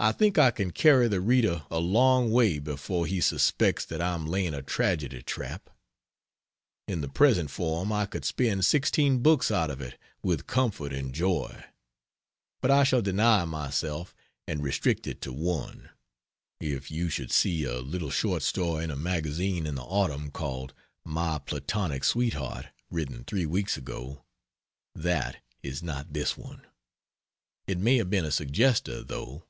I 0.00 0.10
think 0.10 0.38
I 0.38 0.50
can 0.50 0.72
carry 0.72 1.06
the 1.06 1.20
reader 1.20 1.64
a 1.70 1.78
long 1.78 2.32
way 2.32 2.58
before 2.58 3.06
he 3.06 3.20
suspects 3.20 3.84
that 3.84 4.00
I 4.00 4.12
am 4.14 4.26
laying 4.26 4.52
a 4.52 4.60
tragedy 4.60 5.22
trap. 5.22 5.70
In 6.88 7.00
the 7.00 7.08
present 7.08 7.48
form 7.48 7.92
I 7.92 8.04
could 8.06 8.24
spin 8.24 8.60
16 8.60 9.22
books 9.22 9.52
out 9.52 9.70
of 9.70 9.80
it 9.80 9.96
with 10.20 10.48
comfort 10.48 10.92
and 10.92 11.14
joy; 11.14 11.62
but 12.60 12.72
I 12.72 12.82
shall 12.82 13.02
deny 13.02 13.44
myself 13.44 14.16
and 14.48 14.64
restrict 14.64 15.06
it 15.06 15.20
to 15.22 15.32
one. 15.32 15.90
(If 16.60 16.90
you 16.90 17.08
should 17.08 17.30
see 17.30 17.62
a 17.62 17.78
little 17.78 18.10
short 18.10 18.42
story 18.42 18.82
in 18.82 18.90
a 18.90 18.96
magazine 18.96 19.64
in 19.64 19.76
the 19.76 19.82
autumn 19.84 20.32
called 20.32 20.74
"My 21.04 21.38
Platonic 21.38 22.02
Sweetheart" 22.02 22.66
written 22.90 23.22
3 23.22 23.46
weeks 23.46 23.76
ago) 23.76 24.24
that 24.96 25.36
is 25.62 25.84
not 25.84 26.12
this 26.14 26.36
one. 26.36 26.66
It 27.68 27.78
may 27.78 27.98
have 27.98 28.10
been 28.10 28.24
a 28.26 28.32
suggester, 28.32 29.04
though. 29.04 29.44